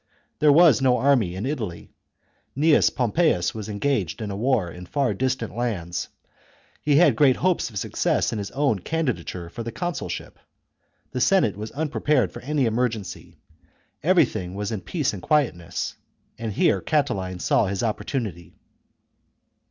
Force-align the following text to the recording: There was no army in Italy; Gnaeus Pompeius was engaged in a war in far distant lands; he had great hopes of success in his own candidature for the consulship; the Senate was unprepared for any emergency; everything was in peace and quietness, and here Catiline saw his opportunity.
There 0.39 0.51
was 0.51 0.81
no 0.81 0.97
army 0.97 1.35
in 1.35 1.45
Italy; 1.45 1.93
Gnaeus 2.57 2.89
Pompeius 2.89 3.53
was 3.53 3.69
engaged 3.69 4.19
in 4.19 4.31
a 4.31 4.35
war 4.35 4.71
in 4.71 4.87
far 4.87 5.13
distant 5.13 5.55
lands; 5.55 6.07
he 6.81 6.95
had 6.95 7.15
great 7.15 7.35
hopes 7.35 7.69
of 7.69 7.77
success 7.77 8.33
in 8.33 8.39
his 8.39 8.49
own 8.49 8.79
candidature 8.79 9.47
for 9.47 9.61
the 9.61 9.71
consulship; 9.71 10.39
the 11.11 11.21
Senate 11.21 11.55
was 11.55 11.69
unprepared 11.73 12.31
for 12.31 12.41
any 12.41 12.65
emergency; 12.65 13.37
everything 14.01 14.55
was 14.55 14.71
in 14.71 14.81
peace 14.81 15.13
and 15.13 15.21
quietness, 15.21 15.93
and 16.39 16.53
here 16.53 16.81
Catiline 16.81 17.37
saw 17.37 17.67
his 17.67 17.83
opportunity. 17.83 18.55